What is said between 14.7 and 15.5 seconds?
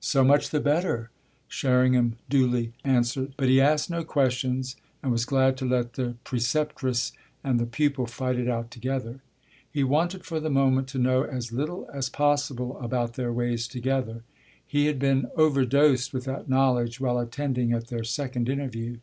had been